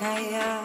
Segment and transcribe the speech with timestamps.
[0.00, 0.59] kaya.